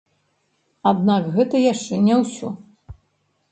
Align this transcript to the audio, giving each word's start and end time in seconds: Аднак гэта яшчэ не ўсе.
Аднак 0.91 1.29
гэта 1.37 1.55
яшчэ 1.73 2.01
не 2.09 2.19
ўсе. 2.25 2.53